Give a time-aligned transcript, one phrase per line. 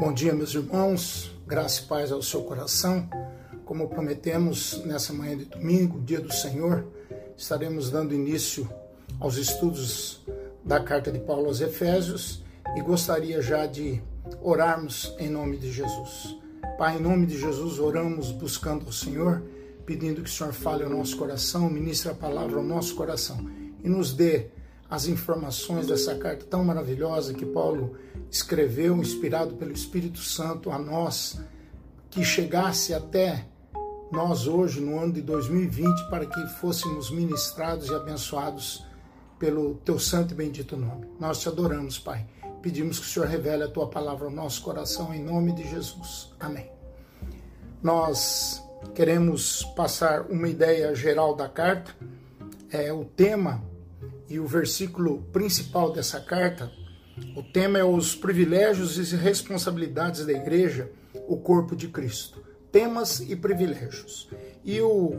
[0.00, 3.06] Bom dia, meus irmãos, graça e paz ao seu coração.
[3.66, 6.86] Como prometemos nessa manhã de domingo, dia do Senhor,
[7.36, 8.66] estaremos dando início
[9.20, 10.22] aos estudos
[10.64, 12.42] da carta de Paulo aos Efésios
[12.74, 14.00] e gostaria já de
[14.40, 16.34] orarmos em nome de Jesus.
[16.78, 19.42] Pai, em nome de Jesus, oramos buscando ao Senhor,
[19.84, 23.50] pedindo que o Senhor fale ao nosso coração, ministre a palavra ao nosso coração
[23.84, 24.46] e nos dê
[24.90, 27.96] as informações dessa carta tão maravilhosa que Paulo
[28.28, 31.40] escreveu, inspirado pelo Espírito Santo a nós,
[32.10, 33.46] que chegasse até
[34.10, 38.84] nós hoje, no ano de 2020, para que fôssemos ministrados e abençoados
[39.38, 41.06] pelo teu santo e bendito nome.
[41.20, 42.26] Nós te adoramos, Pai.
[42.60, 46.32] Pedimos que o Senhor revele a tua palavra ao nosso coração, em nome de Jesus.
[46.40, 46.68] Amém.
[47.80, 48.62] Nós
[48.92, 51.94] queremos passar uma ideia geral da carta.
[52.70, 53.69] É, o tema
[54.30, 56.70] e o versículo principal dessa carta,
[57.36, 60.88] o tema é os privilégios e responsabilidades da igreja,
[61.26, 62.40] o corpo de Cristo.
[62.70, 64.30] Temas e privilégios.
[64.64, 65.16] E o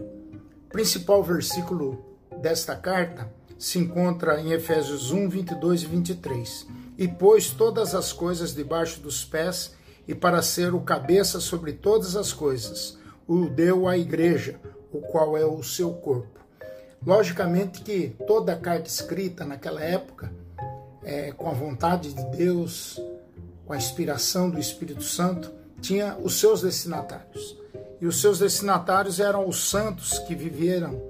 [0.69, 6.67] principal versículo desta carta se encontra em Efésios 1, 22 e 23.
[6.97, 9.75] E pôs todas as coisas debaixo dos pés,
[10.07, 12.97] e para ser o cabeça sobre todas as coisas,
[13.27, 14.59] o deu à igreja,
[14.91, 16.30] o qual é o seu corpo
[17.05, 20.31] Logicamente que toda carta escrita naquela época,
[21.03, 23.01] é, com a vontade de Deus,
[23.65, 27.57] com a inspiração do Espírito Santo, tinha os seus destinatários.
[27.99, 31.01] E os seus destinatários eram os santos que viveram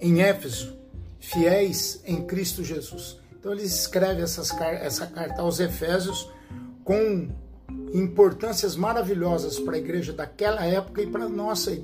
[0.00, 0.74] em Éfeso,
[1.20, 3.18] fiéis em Cristo Jesus.
[3.38, 6.30] Então ele escreve essas, essa carta aos Efésios
[6.82, 7.28] com
[7.92, 11.76] importâncias maravilhosas para a igreja daquela época e para a nossa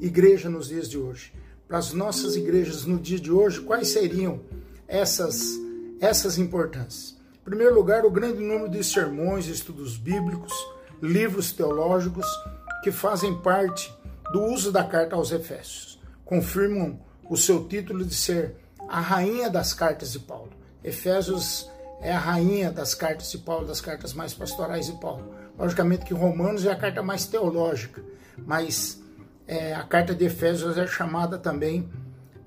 [0.00, 1.32] igreja nos dias de hoje
[1.74, 4.40] as nossas igrejas no dia de hoje, quais seriam
[4.86, 5.58] essas,
[6.00, 7.16] essas importâncias?
[7.40, 10.52] Em primeiro lugar, o grande número de sermões, estudos bíblicos,
[11.02, 12.26] livros teológicos
[12.82, 13.92] que fazem parte
[14.32, 16.00] do uso da carta aos Efésios.
[16.24, 16.98] Confirmam
[17.28, 18.56] o seu título de ser
[18.88, 20.52] a rainha das cartas de Paulo.
[20.82, 21.68] Efésios
[22.00, 25.34] é a rainha das cartas de Paulo, das cartas mais pastorais de Paulo.
[25.58, 28.02] Logicamente que Romanos é a carta mais teológica,
[28.38, 29.02] mas
[29.46, 31.88] é, a carta de Efésios é chamada também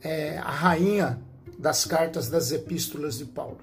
[0.01, 1.19] é, a rainha
[1.57, 3.59] das cartas das epístolas de Paulo.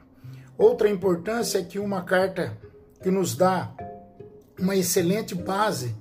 [0.57, 2.57] Outra importância é que uma carta
[3.03, 3.73] que nos dá
[4.59, 5.95] uma excelente base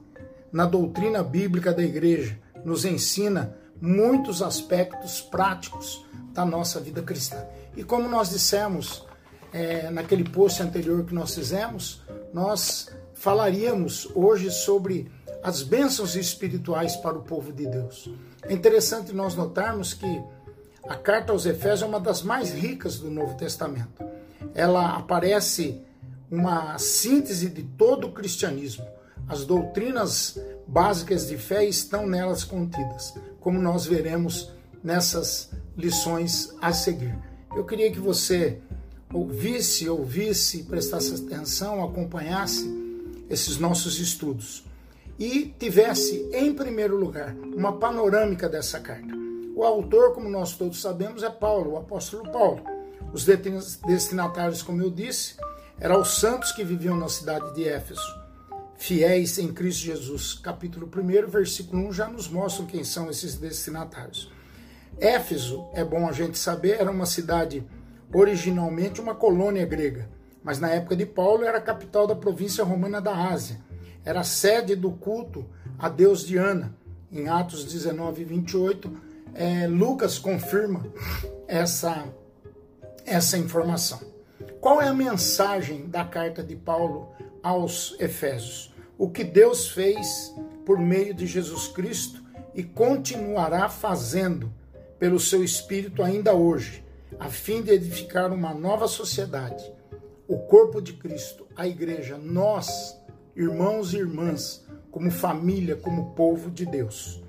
[0.51, 7.43] na doutrina bíblica da igreja, nos ensina muitos aspectos práticos da nossa vida cristã.
[7.75, 9.05] E como nós dissemos
[9.51, 15.11] é, naquele post anterior que nós fizemos, nós falaríamos hoje sobre
[15.43, 18.09] as bênçãos espirituais para o povo de Deus.
[18.43, 20.23] É interessante nós notarmos que
[20.87, 24.03] a carta aos Efésios é uma das mais ricas do Novo Testamento.
[24.55, 25.81] Ela aparece
[26.31, 28.85] uma síntese de todo o cristianismo.
[29.27, 34.49] As doutrinas básicas de fé estão nelas contidas, como nós veremos
[34.81, 37.17] nessas lições a seguir.
[37.55, 38.59] Eu queria que você
[39.13, 42.67] ouvisse, ouvisse, prestasse atenção, acompanhasse
[43.29, 44.65] esses nossos estudos
[45.23, 49.15] e tivesse, em primeiro lugar, uma panorâmica dessa carta.
[49.55, 52.61] O autor, como nós todos sabemos, é Paulo, o apóstolo Paulo.
[53.13, 53.23] Os
[53.87, 55.37] destinatários, como eu disse,
[55.79, 58.01] eram os santos que viviam na cidade de Éfeso,
[58.75, 60.33] fiéis em Cristo Jesus.
[60.33, 64.29] Capítulo 1, versículo 1 já nos mostra quem são esses destinatários.
[64.99, 67.65] Éfeso, é bom a gente saber, era uma cidade
[68.13, 70.09] originalmente uma colônia grega,
[70.43, 73.61] mas na época de Paulo era a capital da província romana da Ásia
[74.05, 75.45] era sede do culto
[75.77, 76.75] a Deus Diana.
[77.11, 78.91] Em Atos 19, 28,
[79.35, 80.85] é, Lucas confirma
[81.47, 82.05] essa,
[83.05, 83.99] essa informação.
[84.59, 87.11] Qual é a mensagem da carta de Paulo
[87.41, 88.73] aos Efésios?
[88.97, 90.33] O que Deus fez
[90.65, 92.23] por meio de Jesus Cristo
[92.55, 94.51] e continuará fazendo
[94.97, 96.83] pelo seu Espírito ainda hoje,
[97.19, 99.69] a fim de edificar uma nova sociedade,
[100.27, 102.97] o corpo de Cristo, a igreja, nós
[103.35, 107.21] irmãos e irmãs, como família, como povo de Deus.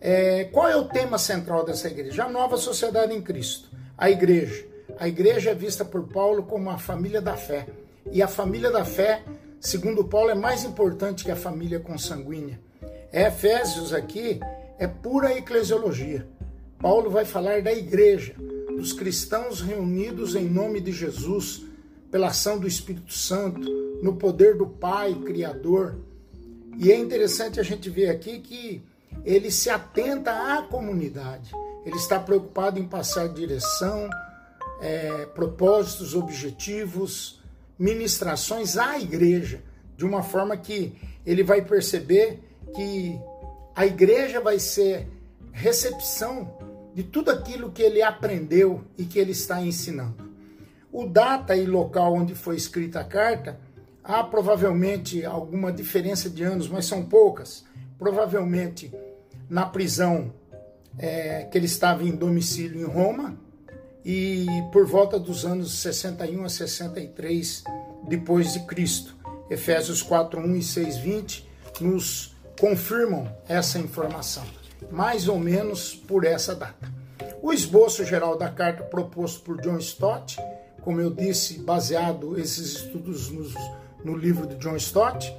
[0.00, 2.24] É, qual é o tema central dessa igreja?
[2.24, 3.68] A nova sociedade em Cristo.
[3.98, 4.66] A igreja.
[4.98, 7.66] A igreja é vista por Paulo como a família da fé.
[8.10, 9.22] E a família da fé,
[9.60, 12.58] segundo Paulo, é mais importante que a família consanguínea.
[13.12, 14.40] Efésios aqui
[14.78, 16.26] é pura eclesiologia.
[16.78, 18.34] Paulo vai falar da igreja,
[18.68, 21.66] dos cristãos reunidos em nome de Jesus,
[22.10, 23.60] pela ação do Espírito Santo,
[24.02, 25.96] no poder do Pai Criador.
[26.78, 28.82] E é interessante a gente ver aqui que
[29.24, 31.52] ele se atenta à comunidade,
[31.84, 34.08] ele está preocupado em passar direção,
[34.80, 37.40] é, propósitos, objetivos,
[37.78, 39.62] ministrações à igreja,
[39.96, 40.94] de uma forma que
[41.26, 42.40] ele vai perceber
[42.74, 43.18] que
[43.74, 45.06] a igreja vai ser
[45.52, 46.58] recepção
[46.94, 50.29] de tudo aquilo que ele aprendeu e que ele está ensinando.
[50.92, 53.58] O data e local onde foi escrita a carta,
[54.02, 57.64] há provavelmente alguma diferença de anos, mas são poucas.
[57.98, 58.92] Provavelmente
[59.48, 60.32] na prisão
[60.98, 63.36] é, que ele estava em domicílio em Roma
[64.04, 67.64] e por volta dos anos 61 a 63
[68.08, 69.16] depois de Cristo.
[69.50, 71.44] Efésios 4:1 e 6:20
[71.80, 74.44] nos confirmam essa informação,
[74.90, 76.88] mais ou menos por essa data.
[77.42, 80.38] O esboço geral da carta proposto por John Stott,
[80.82, 83.54] como eu disse, baseado esses estudos nos,
[84.04, 85.34] no livro de John Stott,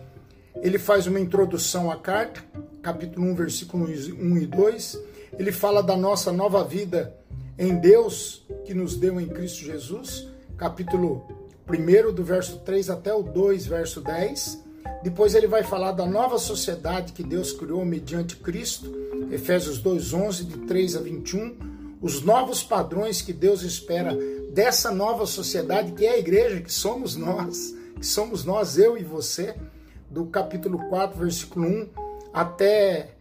[0.61, 2.43] ele faz uma introdução à carta,
[2.81, 4.99] capítulo 1, versículo 1 e 2.
[5.39, 7.15] Ele fala da nossa nova vida
[7.57, 10.27] em Deus que nos deu em Cristo Jesus,
[10.57, 11.25] capítulo
[11.67, 14.61] 1 do verso 3 até o 2, verso 10.
[15.03, 18.91] Depois ele vai falar da nova sociedade que Deus criou mediante Cristo,
[19.31, 21.57] Efésios 2:11 de 3 a 21,
[22.01, 24.17] os novos padrões que Deus espera
[24.51, 29.03] dessa nova sociedade que é a igreja, que somos nós, que somos nós, eu e
[29.03, 29.55] você,
[30.09, 31.89] do capítulo 4, versículo 1
[32.33, 33.11] até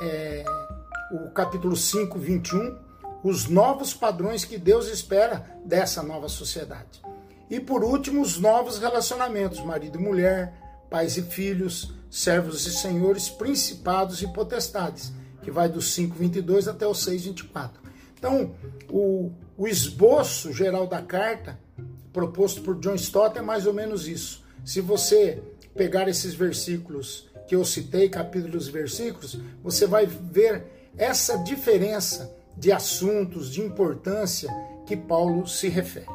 [0.00, 0.44] é,
[1.12, 2.76] o capítulo 5, 21,
[3.22, 7.02] os novos padrões que Deus espera dessa nova sociedade.
[7.50, 10.54] E por último, os novos relacionamentos, marido e mulher,
[10.88, 16.94] pais e filhos, servos e senhores, principados e potestades, que vai do 5:22 até o
[16.94, 17.89] 6:24.
[18.20, 18.54] Então,
[18.90, 21.58] o, o esboço geral da carta
[22.12, 24.44] proposto por John Stott é mais ou menos isso.
[24.62, 25.42] Se você
[25.74, 32.70] pegar esses versículos que eu citei, capítulos e versículos, você vai ver essa diferença de
[32.70, 34.50] assuntos, de importância
[34.84, 36.06] que Paulo se refere.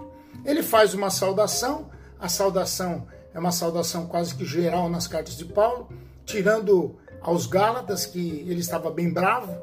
[0.45, 5.45] Ele faz uma saudação, a saudação é uma saudação quase que geral nas cartas de
[5.45, 5.89] Paulo,
[6.23, 9.59] tirando aos Gálatas, que ele estava bem bravo,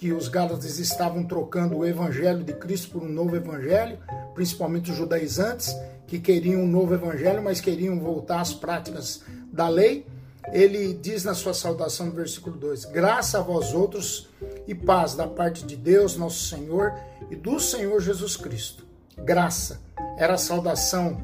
[0.00, 3.98] que os Gálatas estavam trocando o evangelho de Cristo por um novo evangelho,
[4.34, 5.76] principalmente os judaizantes,
[6.06, 10.06] que queriam um novo evangelho, mas queriam voltar às práticas da lei.
[10.54, 14.30] Ele diz na sua saudação no versículo 2: Graça a vós outros
[14.66, 16.94] e paz da parte de Deus, nosso Senhor,
[17.30, 18.86] e do Senhor Jesus Cristo.
[19.18, 19.82] Graça
[20.16, 21.20] era a saudação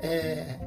[0.00, 0.60] é,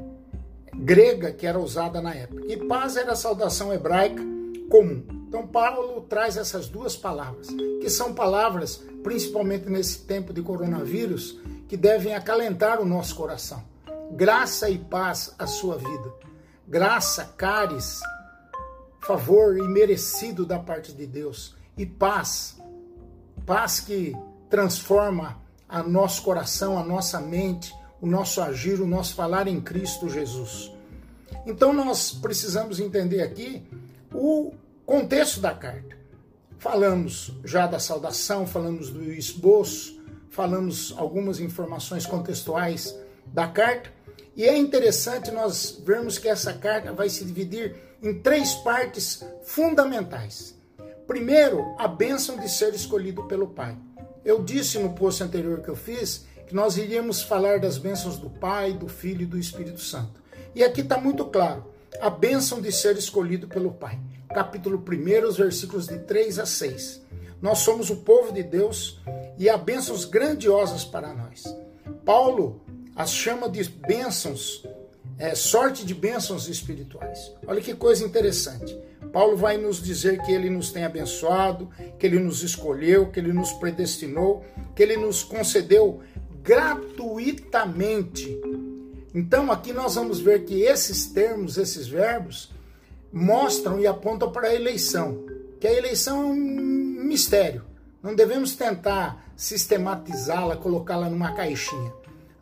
[0.75, 2.43] grega que era usada na época.
[2.47, 4.23] E paz era a saudação hebraica
[4.69, 5.16] comum.
[5.27, 7.47] Então Paulo traz essas duas palavras,
[7.81, 11.37] que são palavras, principalmente nesse tempo de coronavírus,
[11.67, 13.61] que devem acalentar o nosso coração.
[14.11, 16.13] Graça e paz à sua vida.
[16.65, 17.99] Graça, caris,
[19.01, 21.55] favor imerecido da parte de Deus.
[21.77, 22.57] E paz,
[23.45, 24.15] paz que
[24.49, 30.07] transforma a nosso coração, a nossa mente, o nosso agir, o nosso falar em Cristo
[30.07, 30.71] Jesus.
[31.45, 33.67] Então nós precisamos entender aqui
[34.13, 34.53] o
[34.87, 35.97] contexto da carta.
[36.59, 43.91] Falamos já da saudação, falamos do esboço, falamos algumas informações contextuais da carta,
[44.33, 50.55] e é interessante nós vermos que essa carta vai se dividir em três partes fundamentais.
[51.05, 53.77] Primeiro, a bênção de ser escolhido pelo Pai.
[54.23, 58.29] Eu disse no post anterior que eu fiz que nós iríamos falar das bênçãos do
[58.29, 60.21] Pai, do Filho e do Espírito Santo.
[60.55, 61.65] E aqui está muito claro:
[61.99, 63.99] a bênção de ser escolhido pelo Pai.
[64.33, 67.01] Capítulo 1, os versículos de 3 a 6.
[67.41, 68.99] Nós somos o povo de Deus
[69.37, 71.43] e há bênçãos grandiosas para nós.
[72.05, 72.61] Paulo
[72.95, 74.65] as chama de bênçãos,
[75.19, 77.31] é, sorte de bênçãos espirituais.
[77.45, 78.75] Olha que coisa interessante.
[79.13, 81.69] Paulo vai nos dizer que ele nos tem abençoado,
[81.99, 84.43] que ele nos escolheu, que ele nos predestinou,
[84.75, 86.01] que ele nos concedeu
[86.41, 88.39] gratuitamente.
[89.13, 92.51] Então aqui nós vamos ver que esses termos, esses verbos,
[93.11, 95.25] mostram e apontam para a eleição,
[95.59, 97.65] que a eleição é um mistério.
[98.01, 101.93] Não devemos tentar sistematizá-la, colocá-la numa caixinha.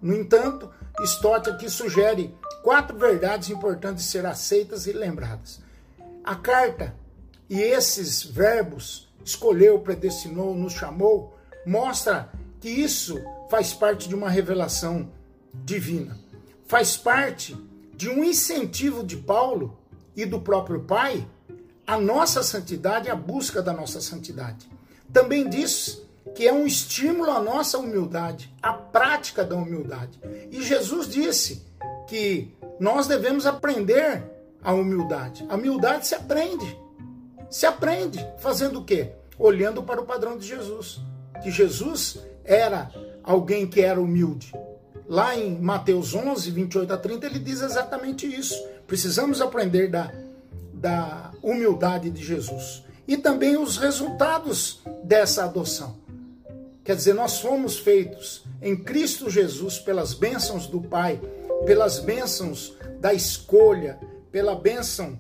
[0.01, 0.69] No entanto,
[1.03, 5.62] Stott aqui sugere quatro verdades importantes de ser aceitas e lembradas.
[6.24, 6.95] A carta
[7.50, 12.29] e esses verbos, escolheu, predestinou, nos chamou, mostra
[12.60, 15.12] que isso faz parte de uma revelação
[15.53, 16.17] divina.
[16.67, 17.55] Faz parte
[17.95, 19.77] de um incentivo de Paulo
[20.15, 21.27] e do próprio Pai
[21.86, 24.67] a nossa santidade, a busca da nossa santidade.
[25.13, 26.01] Também diz
[26.34, 30.19] que é um estímulo à nossa humildade, à prática da humildade.
[30.51, 31.63] E Jesus disse
[32.07, 34.24] que nós devemos aprender
[34.63, 35.45] a humildade.
[35.48, 36.77] A humildade se aprende.
[37.50, 39.12] Se aprende fazendo o quê?
[39.38, 41.00] Olhando para o padrão de Jesus.
[41.43, 42.91] Que Jesus era
[43.24, 44.51] alguém que era humilde.
[45.07, 48.55] Lá em Mateus 11, 28 a 30, ele diz exatamente isso.
[48.88, 50.12] Precisamos aprender da,
[50.74, 55.98] da humildade de Jesus e também os resultados dessa adoção.
[56.84, 61.20] Quer dizer, nós fomos feitos em Cristo Jesus pelas bênçãos do Pai,
[61.65, 64.00] pelas bênçãos da escolha,
[64.32, 65.18] pela bênção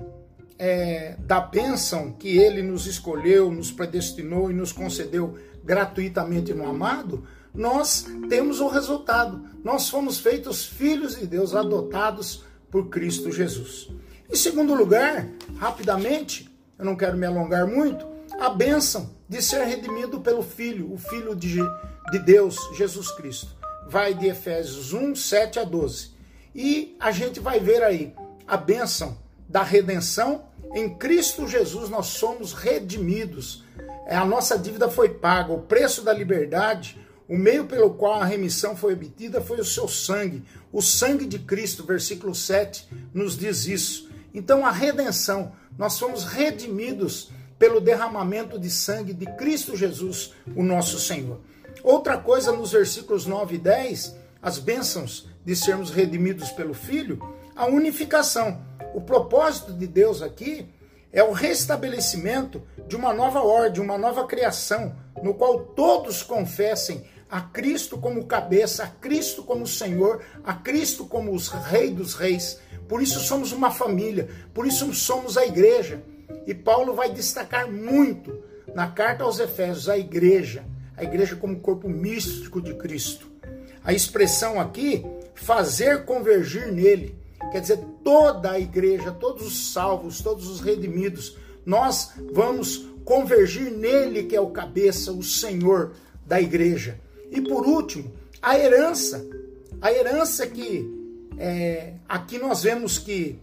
[0.57, 7.25] é, da bênção que Ele nos escolheu, nos predestinou e nos concedeu gratuitamente no amado,
[7.53, 9.43] nós temos o resultado.
[9.63, 12.43] Nós fomos feitos filhos de Deus, adotados
[12.75, 13.87] por Cristo Jesus.
[14.29, 18.05] Em segundo lugar, rapidamente, eu não quero me alongar muito,
[18.37, 21.61] a bênção de ser redimido pelo Filho, o Filho de,
[22.11, 23.55] de Deus, Jesus Cristo.
[23.87, 26.11] Vai de Efésios 1, 7 a 12.
[26.53, 28.13] E a gente vai ver aí
[28.45, 29.17] a bênção
[29.47, 30.43] da redenção.
[30.73, 33.63] Em Cristo Jesus nós somos redimidos.
[34.05, 38.25] É, a nossa dívida foi paga, o preço da liberdade, o meio pelo qual a
[38.25, 40.43] remissão foi obtida foi o seu sangue.
[40.71, 44.09] O sangue de Cristo, versículo 7, nos diz isso.
[44.33, 50.99] Então a redenção, nós fomos redimidos pelo derramamento de sangue de Cristo Jesus, o nosso
[50.99, 51.39] Senhor.
[51.83, 57.19] Outra coisa nos versículos 9 e 10, as bênçãos de sermos redimidos pelo Filho,
[57.55, 58.61] a unificação.
[58.93, 60.67] O propósito de Deus aqui
[61.11, 67.05] é o restabelecimento de uma nova ordem, uma nova criação, no qual todos confessem
[67.35, 72.61] a Cristo como cabeça, a Cristo como Senhor, a Cristo como os Rei dos Reis.
[72.87, 76.01] Por isso somos uma família, por isso somos a igreja.
[76.47, 78.41] E Paulo vai destacar muito
[78.73, 80.63] na carta aos Efésios a igreja,
[80.95, 83.29] a igreja como corpo místico de Cristo.
[83.83, 87.19] A expressão aqui, fazer convergir nele,
[87.51, 94.23] quer dizer, toda a igreja, todos os salvos, todos os redimidos, nós vamos convergir nele,
[94.23, 95.91] que é o cabeça, o Senhor
[96.25, 97.03] da igreja.
[97.31, 99.25] E por último, a herança.
[99.81, 100.89] A herança que
[101.37, 103.39] é, aqui nós vemos que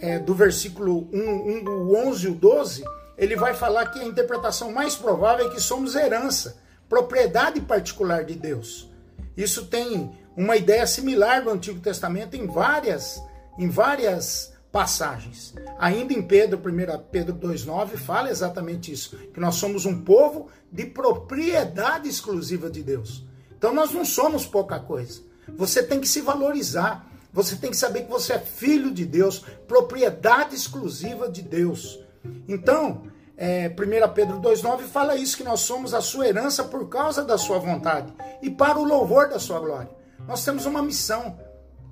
[0.00, 2.84] é, do versículo 1, 1, o 11 e o 12,
[3.16, 6.56] ele vai falar que a interpretação mais provável é que somos herança,
[6.88, 8.88] propriedade particular de Deus.
[9.36, 13.22] Isso tem uma ideia similar do Antigo Testamento em várias,
[13.58, 15.54] em várias passagens.
[15.78, 20.86] Ainda em Pedro, 1 Pedro 2,9, fala exatamente isso: que nós somos um povo de
[20.86, 23.24] propriedade exclusiva de Deus.
[23.56, 25.22] Então nós não somos pouca coisa.
[25.56, 27.06] Você tem que se valorizar.
[27.32, 32.00] Você tem que saber que você é filho de Deus, propriedade exclusiva de Deus.
[32.48, 33.04] Então,
[33.36, 37.38] é, 1 Pedro 2,9 fala isso: que nós somos a sua herança por causa da
[37.38, 38.12] sua vontade
[38.42, 39.90] e para o louvor da sua glória.
[40.26, 41.38] Nós temos uma missão,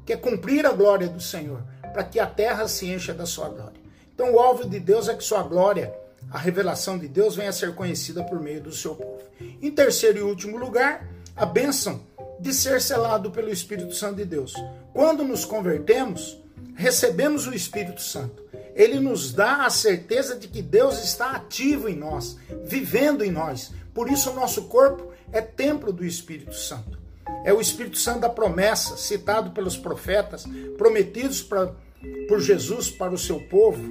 [0.05, 1.63] que é cumprir a glória do Senhor,
[1.99, 3.81] para que a terra se encha da sua glória.
[4.15, 5.93] Então, o alvo de Deus é que sua glória,
[6.31, 9.19] a revelação de Deus, venha a ser conhecida por meio do seu povo.
[9.61, 12.01] Em terceiro e último lugar, a bênção
[12.39, 14.55] de ser selado pelo Espírito Santo de Deus.
[14.95, 16.41] Quando nos convertemos,
[16.77, 18.45] recebemos o Espírito Santo.
[18.77, 23.73] Ele nos dá a certeza de que Deus está ativo em nós, vivendo em nós.
[23.93, 26.99] Por isso, o nosso corpo é templo do Espírito Santo.
[27.45, 30.45] É o Espírito Santo da promessa, citado pelos profetas,
[30.77, 31.73] prometidos pra,
[32.29, 33.89] por Jesus para o seu povo.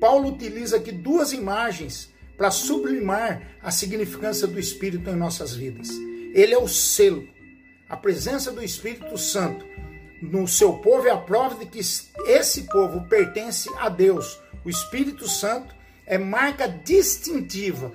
[0.00, 5.90] Paulo utiliza aqui duas imagens para sublimar a significância do Espírito em nossas vidas.
[6.32, 7.28] Ele é o selo,
[7.88, 9.66] a presença do Espírito Santo
[10.22, 14.40] no seu povo é a prova de que esse povo pertence a Deus.
[14.64, 15.74] O Espírito Santo
[16.06, 17.92] é marca distintiva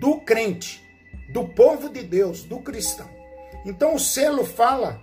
[0.00, 0.82] do crente,
[1.30, 3.08] do povo de Deus, do cristão.
[3.64, 5.02] Então o selo fala,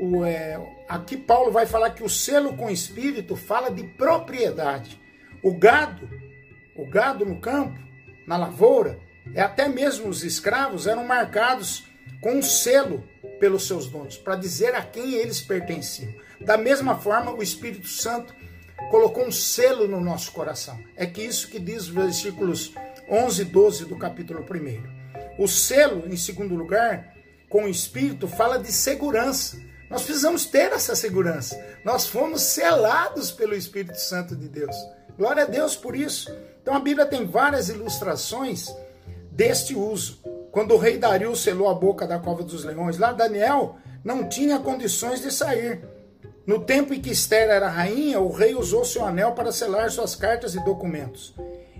[0.00, 5.00] o, é, aqui Paulo vai falar que o selo com o Espírito fala de propriedade.
[5.42, 6.08] O gado,
[6.74, 7.78] o gado no campo,
[8.26, 8.98] na lavoura,
[9.32, 11.84] e até mesmo os escravos eram marcados
[12.20, 13.04] com um selo
[13.38, 16.14] pelos seus donos, para dizer a quem eles pertenciam.
[16.40, 18.34] Da mesma forma, o Espírito Santo
[18.90, 20.78] colocou um selo no nosso coração.
[20.96, 22.74] É que isso que diz os versículos
[23.08, 25.42] 11 e 12 do capítulo 1.
[25.42, 27.14] O selo, em segundo lugar,
[27.48, 29.60] com o Espírito, fala de segurança.
[29.94, 31.56] Nós precisamos ter essa segurança.
[31.84, 34.74] Nós fomos selados pelo Espírito Santo de Deus.
[35.16, 36.36] Glória a Deus por isso.
[36.60, 38.74] Então a Bíblia tem várias ilustrações
[39.30, 40.20] deste uso.
[40.50, 44.58] Quando o rei Dario selou a boca da cova dos leões, lá Daniel não tinha
[44.58, 45.84] condições de sair.
[46.44, 50.16] No tempo em que Esther era rainha, o rei usou seu anel para selar suas
[50.16, 51.36] cartas e documentos.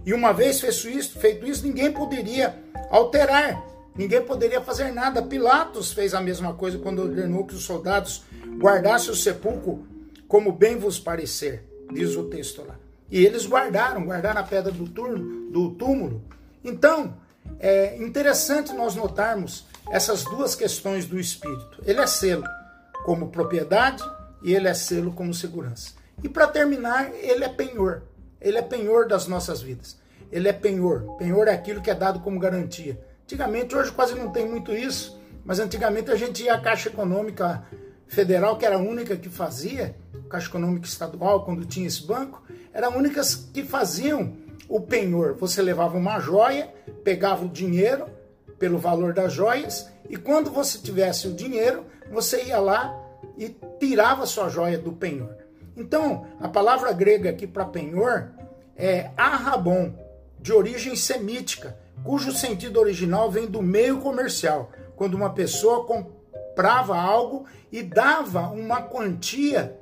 [0.07, 2.55] E uma vez feito isso, feito isso, ninguém poderia
[2.91, 3.61] alterar,
[3.95, 5.23] ninguém poderia fazer nada.
[5.23, 8.25] Pilatos fez a mesma coisa quando ordenou que os soldados
[8.59, 9.87] guardassem o sepulcro
[10.29, 12.77] como bem vos parecer, diz o texto lá.
[13.11, 16.25] E eles guardaram, guardaram a pedra do, turno, do túmulo.
[16.65, 17.17] Então,
[17.61, 21.83] é interessante nós notarmos essas duas questões do espírito.
[21.85, 22.45] Ele é selo
[23.05, 24.03] como propriedade
[24.43, 25.93] e ele é selo como segurança.
[26.23, 28.03] E para terminar, ele é penhor.
[28.41, 29.97] Ele é penhor das nossas vidas.
[30.33, 31.17] Ele é penhor.
[31.17, 32.99] Penhor é aquilo que é dado como garantia.
[33.25, 37.65] Antigamente, hoje quase não tem muito isso, mas antigamente a gente ia à Caixa Econômica
[38.07, 39.97] Federal, que era a única que fazia,
[40.29, 44.37] Caixa Econômica Estadual, quando tinha esse banco, era a única que faziam
[44.69, 45.35] o penhor.
[45.37, 46.69] Você levava uma joia,
[47.03, 48.07] pegava o dinheiro
[48.59, 52.95] pelo valor das joias, e quando você tivesse o dinheiro, você ia lá
[53.39, 55.35] e tirava sua joia do penhor.
[55.75, 58.33] Então, a palavra grega aqui para penhor
[58.77, 59.95] é arrabon,
[60.39, 67.47] de origem semítica, cujo sentido original vem do meio comercial, quando uma pessoa comprava algo
[67.73, 69.77] e dava uma quantia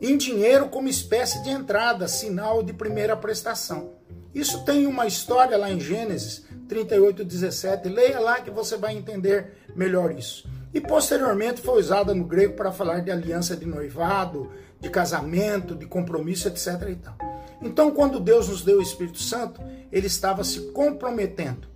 [0.00, 3.92] em dinheiro como espécie de entrada, sinal de primeira prestação.
[4.34, 7.88] Isso tem uma história lá em Gênesis 38, 17.
[7.88, 10.46] Leia lá que você vai entender melhor isso.
[10.74, 15.86] E posteriormente foi usada no grego para falar de aliança de noivado, de casamento, de
[15.86, 16.98] compromisso, etc.
[17.60, 19.60] Então, quando Deus nos deu o Espírito Santo,
[19.90, 21.66] ele estava se comprometendo,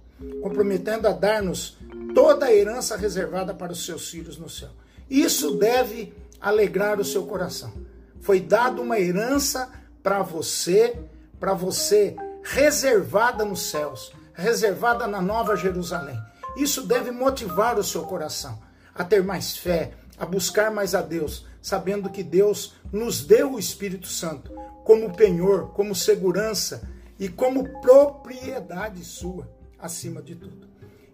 [0.43, 1.77] comprometendo a dar-nos
[2.15, 4.71] toda a herança reservada para os seus filhos no céu.
[5.09, 7.73] Isso deve alegrar o seu coração.
[8.21, 9.71] Foi dado uma herança
[10.03, 10.99] para você,
[11.39, 16.19] para você reservada nos céus, reservada na Nova Jerusalém.
[16.57, 18.59] Isso deve motivar o seu coração
[18.95, 23.59] a ter mais fé, a buscar mais a Deus, sabendo que Deus nos deu o
[23.59, 24.53] Espírito Santo
[24.91, 26.83] como penhor, como segurança
[27.17, 30.67] e como propriedade sua, acima de tudo.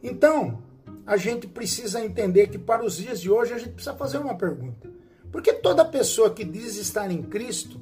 [0.03, 0.63] Então,
[1.07, 4.35] a gente precisa entender que para os dias de hoje a gente precisa fazer uma
[4.35, 4.91] pergunta.
[5.31, 7.79] Porque toda pessoa que diz estar em Cristo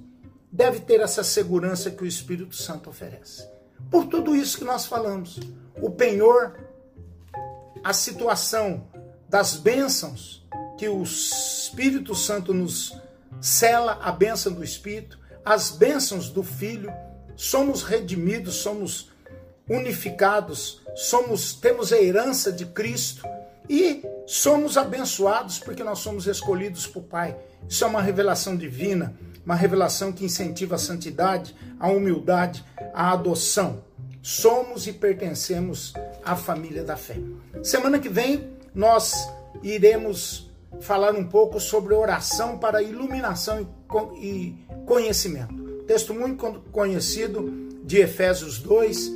[0.50, 3.48] deve ter essa segurança que o Espírito Santo oferece.
[3.88, 5.38] Por tudo isso que nós falamos,
[5.80, 6.58] o penhor,
[7.84, 8.88] a situação
[9.28, 10.44] das bênçãos
[10.76, 13.00] que o Espírito Santo nos
[13.40, 16.92] cela, a bênção do Espírito, as bênçãos do Filho,
[17.36, 19.10] somos redimidos, somos
[19.68, 23.26] unificados, somos temos a herança de Cristo
[23.68, 27.36] e somos abençoados porque nós somos escolhidos por Pai.
[27.68, 33.84] Isso é uma revelação divina, uma revelação que incentiva a santidade, a humildade, a adoção.
[34.22, 35.92] Somos e pertencemos
[36.24, 37.16] à família da fé.
[37.62, 39.14] Semana que vem nós
[39.62, 43.66] iremos falar um pouco sobre oração para iluminação
[44.20, 44.54] e
[44.86, 45.54] conhecimento.
[45.86, 47.50] Texto muito conhecido
[47.84, 49.12] de Efésios 2,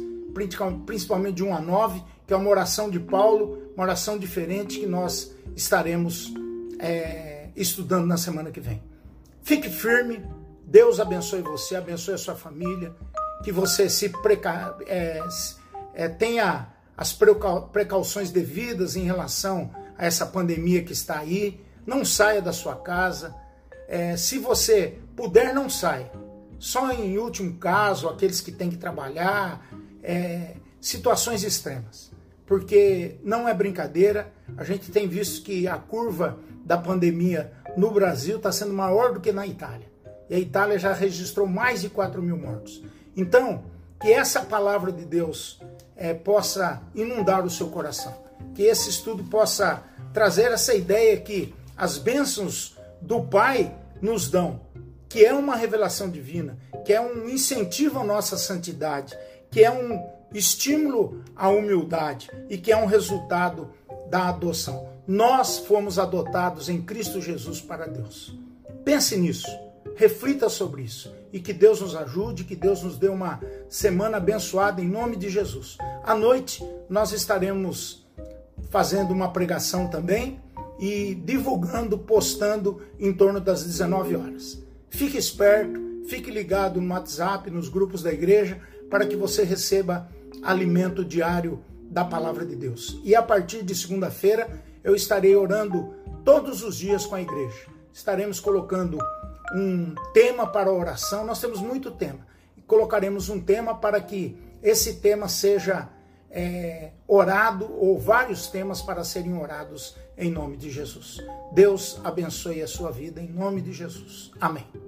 [0.87, 4.87] principalmente de 1 a 9, que é uma oração de Paulo, uma oração diferente que
[4.87, 6.33] nós estaremos
[6.79, 8.83] é, estudando na semana que vem.
[9.43, 10.23] Fique firme,
[10.65, 12.95] Deus abençoe você, abençoe a sua família,
[13.43, 14.77] que você se preca...
[14.87, 15.23] é,
[15.95, 17.17] é, tenha as
[17.73, 21.61] precauções devidas em relação a essa pandemia que está aí.
[21.85, 23.35] Não saia da sua casa.
[23.89, 26.11] É, se você puder, não saia.
[26.59, 29.67] Só em último caso, aqueles que têm que trabalhar,
[30.03, 32.11] é, situações extremas.
[32.47, 38.37] Porque não é brincadeira, a gente tem visto que a curva da pandemia no Brasil
[38.37, 39.89] está sendo maior do que na Itália.
[40.31, 42.83] E a Itália já registrou mais de 4 mil mortos.
[43.17, 43.65] Então,
[44.01, 45.61] que essa palavra de Deus
[45.97, 48.28] é, possa inundar o seu coração.
[48.59, 54.63] Que esse estudo possa trazer essa ideia que as bênçãos do Pai nos dão,
[55.09, 59.17] que é uma revelação divina, que é um incentivo à nossa santidade,
[59.49, 63.71] que é um estímulo à humildade e que é um resultado
[64.11, 64.89] da adoção.
[65.07, 68.37] Nós fomos adotados em Cristo Jesus para Deus.
[68.85, 69.47] Pense nisso,
[69.95, 74.83] reflita sobre isso e que Deus nos ajude, que Deus nos dê uma semana abençoada
[74.83, 75.79] em nome de Jesus.
[76.03, 78.08] À noite nós estaremos
[78.71, 80.41] fazendo uma pregação também
[80.79, 84.63] e divulgando, postando em torno das 19 horas.
[84.91, 90.09] Fique esperto, fique ligado no WhatsApp, nos grupos da igreja, para que você receba
[90.43, 93.01] alimento diário da palavra de Deus.
[93.05, 94.49] E a partir de segunda-feira
[94.85, 95.95] eu estarei orando
[96.25, 97.67] todos os dias com a igreja.
[97.93, 98.99] Estaremos colocando
[99.55, 101.25] um tema para a oração.
[101.25, 102.27] Nós temos muito tema.
[102.67, 105.89] Colocaremos um tema para que esse tema seja
[106.31, 111.19] é, orado ou vários temas para serem orados em nome de Jesus.
[111.53, 114.31] Deus abençoe a sua vida em nome de Jesus.
[114.41, 114.88] Amém.